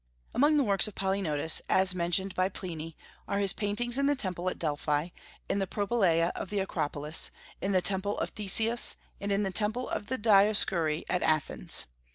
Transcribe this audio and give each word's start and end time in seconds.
Among 0.33 0.57
the 0.57 0.63
works 0.63 0.87
of 0.87 0.95
Polygnotus, 0.95 1.61
as 1.69 1.93
mentioned 1.93 2.33
by 2.33 2.49
Pliny, 2.49 2.97
are 3.27 3.37
his 3.37 3.53
paintings 3.53 3.99
in 3.99 4.07
the 4.07 4.15
Temple 4.15 4.49
at 4.49 4.57
Delphi, 4.57 5.09
in 5.47 5.59
the 5.59 5.67
Propylaea 5.67 6.31
of 6.33 6.49
the 6.49 6.57
Acropolis, 6.59 7.29
in 7.61 7.71
the 7.71 7.83
Temple 7.83 8.17
of 8.17 8.31
Theseus, 8.31 8.95
and 9.19 9.31
in 9.31 9.43
the 9.43 9.51
Temple 9.53 9.87
of 9.87 10.07
the 10.07 10.17
Dioscuri 10.17 11.03
at 11.07 11.21
Athens. 11.21 11.85